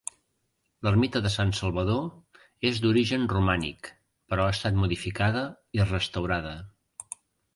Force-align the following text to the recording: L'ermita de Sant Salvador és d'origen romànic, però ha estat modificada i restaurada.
L'ermita 0.85 1.19
de 1.25 1.31
Sant 1.33 1.51
Salvador 1.57 2.07
és 2.69 2.79
d'origen 2.85 3.27
romànic, 3.33 3.91
però 4.33 4.47
ha 4.47 4.55
estat 4.57 4.79
modificada 4.85 5.43
i 5.81 5.85
restaurada. 5.93 6.55